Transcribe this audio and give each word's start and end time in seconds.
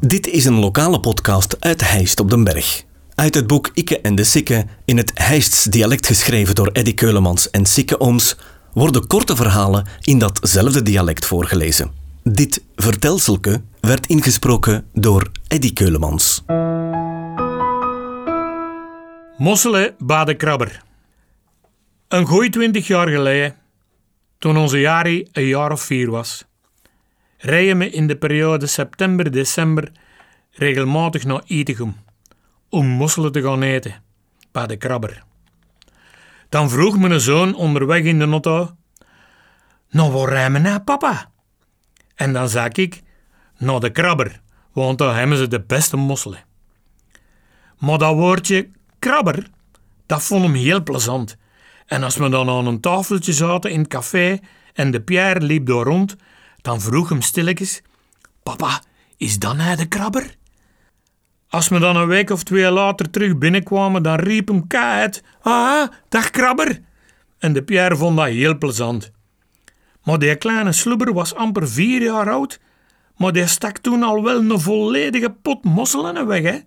Dit 0.00 0.26
is 0.26 0.44
een 0.44 0.58
lokale 0.58 1.00
podcast 1.00 1.56
uit 1.60 1.90
Heist 1.90 2.20
op 2.20 2.30
den 2.30 2.44
Berg. 2.44 2.84
Uit 3.14 3.34
het 3.34 3.46
boek 3.46 3.70
Ikke 3.74 4.00
en 4.00 4.14
de 4.14 4.24
Sikke, 4.24 4.66
in 4.84 4.96
het 4.96 5.10
Heists 5.14 5.64
dialect 5.64 6.06
geschreven 6.06 6.54
door 6.54 6.66
Eddy 6.72 6.94
Keulemans 6.94 7.50
en 7.50 7.66
Sikke 7.66 8.00
Ooms, 8.00 8.36
worden 8.72 9.06
korte 9.06 9.36
verhalen 9.36 9.86
in 10.02 10.18
datzelfde 10.18 10.82
dialect 10.82 11.26
voorgelezen. 11.26 11.90
Dit 12.22 12.64
vertelselke 12.76 13.62
werd 13.80 14.06
ingesproken 14.06 14.86
door 14.92 15.30
Eddy 15.48 15.72
Keulemans. 15.72 16.42
Mosselen 19.36 19.94
badenkrabber. 19.98 20.82
Een 22.08 22.26
goeie 22.26 22.50
twintig 22.50 22.86
jaar 22.86 23.08
geleden, 23.08 23.56
toen 24.38 24.56
onze 24.56 24.80
Jari 24.80 25.28
een 25.32 25.46
jaar 25.46 25.72
of 25.72 25.80
vier 25.80 26.10
was, 26.10 26.44
rijden 27.38 27.78
we 27.78 27.90
in 27.90 28.06
de 28.06 28.16
periode 28.16 28.66
september-december 28.66 29.92
regelmatig 30.50 31.24
naar 31.24 31.42
Itegum 31.46 31.96
om 32.68 32.86
mosselen 32.86 33.32
te 33.32 33.42
gaan 33.42 33.62
eten, 33.62 34.02
bij 34.52 34.66
de 34.66 34.76
krabber. 34.76 35.22
Dan 36.48 36.70
vroeg 36.70 36.98
mijn 36.98 37.20
zoon 37.20 37.54
onderweg 37.54 38.02
in 38.02 38.18
de 38.18 38.26
auto, 38.26 38.76
nou 39.90 40.12
waar 40.12 40.28
rijden 40.28 40.52
we 40.52 40.58
naar 40.58 40.82
papa? 40.82 41.30
En 42.14 42.32
dan 42.32 42.48
zei 42.48 42.68
ik, 42.72 43.02
naar 43.58 43.80
de 43.80 43.90
krabber, 43.90 44.40
want 44.72 44.98
daar 44.98 45.16
hebben 45.16 45.36
ze 45.36 45.48
de 45.48 45.60
beste 45.60 45.96
mosselen. 45.96 46.44
Maar 47.78 47.98
dat 47.98 48.14
woordje 48.14 48.68
krabber, 48.98 49.46
dat 50.06 50.22
vond 50.22 50.42
hem 50.42 50.54
heel 50.54 50.82
plezant. 50.82 51.36
En 51.86 52.02
als 52.02 52.16
we 52.16 52.28
dan 52.28 52.48
aan 52.48 52.66
een 52.66 52.80
tafeltje 52.80 53.32
zaten 53.32 53.70
in 53.70 53.78
het 53.78 53.88
café 53.88 54.38
en 54.74 54.90
de 54.90 55.00
Pierre 55.00 55.40
liep 55.40 55.66
door 55.66 55.84
rond, 55.84 56.16
dan 56.62 56.80
vroeg 56.80 57.08
hem 57.08 57.22
stilletjes: 57.22 57.82
Papa, 58.42 58.82
is 59.16 59.38
dan 59.38 59.58
hij 59.58 59.76
de 59.76 59.86
krabber? 59.86 60.36
Als 61.48 61.68
we 61.68 61.78
dan 61.78 61.96
een 61.96 62.06
week 62.06 62.30
of 62.30 62.42
twee 62.42 62.70
later 62.70 63.10
terug 63.10 63.38
binnenkwamen, 63.38 64.02
dan 64.02 64.14
riep 64.14 64.48
hem 64.48 64.64
uit: 64.68 65.22
Ah, 65.40 65.88
dag 66.08 66.30
krabber! 66.30 66.80
En 67.38 67.52
de 67.52 67.62
Pierre 67.62 67.96
vond 67.96 68.16
dat 68.16 68.26
heel 68.26 68.58
plezant. 68.58 69.10
Maar 70.02 70.18
die 70.18 70.36
kleine 70.36 70.72
slubber 70.72 71.12
was 71.12 71.34
amper 71.34 71.68
vier 71.68 72.02
jaar 72.02 72.30
oud, 72.30 72.60
maar 73.16 73.32
die 73.32 73.46
stak 73.46 73.78
toen 73.78 74.02
al 74.02 74.22
wel 74.22 74.38
een 74.38 74.60
volledige 74.60 75.30
pot 75.30 75.64
mosselen 75.64 76.26
weg, 76.26 76.42
hè? 76.42 76.58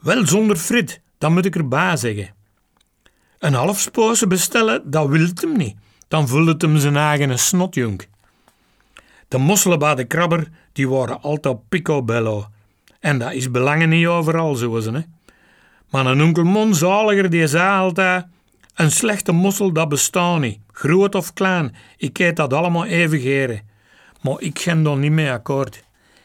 Wel 0.00 0.26
zonder 0.26 0.56
frit, 0.56 1.00
dat 1.18 1.30
moet 1.30 1.44
ik 1.44 1.56
erbij 1.56 1.96
zeggen. 1.96 2.34
Een 3.38 3.54
half 3.54 3.90
bestellen, 4.28 4.90
dat 4.90 5.08
wil 5.08 5.28
hem 5.34 5.56
niet. 5.56 5.76
Dan 6.08 6.28
vulde 6.28 6.52
het 6.52 6.62
hem 6.62 6.78
zijn 6.78 6.96
eigen 6.96 7.38
snotjonk. 7.38 8.06
De 9.28 9.38
mosselen 9.38 9.78
bij 9.78 9.94
de 9.94 10.04
krabber, 10.04 10.48
die 10.72 10.88
waren 10.88 11.22
altijd 11.22 11.68
picobello. 11.68 12.46
En 13.00 13.18
dat 13.18 13.32
is 13.32 13.50
belangen 13.50 13.88
niet 13.88 14.06
overal 14.06 14.54
zo 14.54 14.92
hè. 14.92 15.00
Maar 15.90 16.06
een 16.06 16.22
onkel 16.22 16.44
Mon 16.44 16.74
zaliger 16.74 17.30
die 17.30 17.46
zei 17.46 17.78
altijd... 17.78 18.26
Een 18.74 18.90
slechte 18.90 19.32
mossel, 19.32 19.72
dat 19.72 19.88
bestaat 19.88 20.40
niet. 20.40 20.58
Groot 20.72 21.14
of 21.14 21.32
klein, 21.32 21.76
ik 21.96 22.18
eet 22.18 22.36
dat 22.36 22.52
allemaal 22.52 22.84
even 22.84 23.20
geren. 23.20 23.62
Maar 24.20 24.40
ik 24.40 24.58
ga 24.58 24.74
daar 24.74 24.96
niet 24.96 25.12
mee 25.12 25.30
akkoord. 25.30 25.82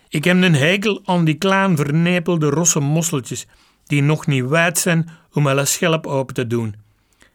Ik 0.10 0.24
heb 0.24 0.42
een 0.42 0.56
hekel 0.56 1.02
aan 1.06 1.26
die 1.26 1.36
klein 1.36 1.78
vernepelde 1.78 2.50
rosse 2.50 2.80
mosseltjes 2.80 3.48
die 3.86 4.02
nog 4.02 4.28
niet 4.28 4.46
wijd 4.46 4.78
zijn 4.78 5.10
om 5.34 5.48
een 5.48 5.68
schelp 5.68 6.08
open 6.08 6.34
te 6.34 6.48
doen. 6.48 6.76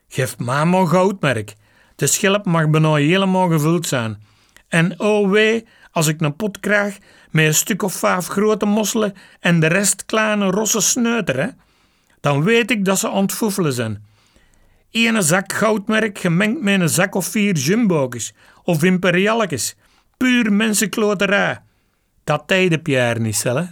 Geef 0.09 0.39
mij 0.39 0.64
maar 0.64 0.87
goudmerk. 0.87 1.55
De 1.97 2.06
schelp 2.06 2.44
mag 2.44 2.70
bijna 2.70 2.94
helemaal 2.94 3.48
gevuld 3.48 3.87
zijn. 3.87 4.22
En 4.69 5.00
oh 5.00 5.31
wee, 5.31 5.67
als 5.91 6.06
ik 6.06 6.20
een 6.20 6.36
pot 6.36 6.61
krijg 6.61 6.98
met 7.31 7.47
een 7.47 7.55
stuk 7.55 7.83
of 7.83 7.95
vijf 7.95 8.27
grote 8.27 8.67
mosselen 8.67 9.14
en 9.41 9.61
de 9.61 9.67
rest 9.67 10.05
kleine 10.06 10.50
rosse 10.50 10.81
sneuteren, 10.81 11.59
dan 12.20 12.42
weet 12.42 12.70
ik 12.70 12.84
dat 12.84 12.98
ze 12.98 13.11
het 13.11 13.75
zijn. 13.75 14.05
Ene 14.91 15.22
zak 15.22 15.53
goudmerk 15.53 16.19
gemengd 16.19 16.61
met 16.62 16.81
een 16.81 16.88
zak 16.88 17.15
of 17.15 17.27
vier 17.27 17.54
jumbo's 17.54 18.32
of 18.62 18.82
imperialletjes. 18.82 19.77
Puur 20.16 20.53
mensenkloterij. 20.53 21.62
Dat 22.25 22.43
tijden 22.47 22.83
Pierre 22.83 23.21
niet, 23.21 23.43
hè? 23.43 23.62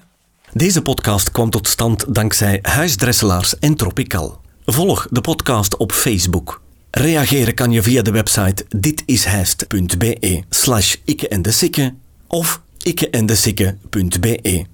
Deze 0.52 0.82
podcast 0.82 1.30
kwam 1.30 1.50
tot 1.50 1.68
stand 1.68 2.14
dankzij 2.14 2.58
Huisdresselaars 2.62 3.58
en 3.58 3.74
Tropical. 3.74 4.40
Volg 4.64 5.06
de 5.10 5.20
podcast 5.20 5.76
op 5.76 5.92
Facebook. 5.92 6.63
Reageren 6.96 7.54
kan 7.54 7.72
je 7.72 7.82
via 7.82 8.02
de 8.02 8.10
website 8.10 8.64
ditishijst.be 8.76 10.42
slash 10.48 10.96
ikke 11.04 11.28
en 11.28 11.42
de 11.42 11.52
sikke 11.52 11.94
of 12.26 12.60
ikkeendesikke.be. 12.82 14.66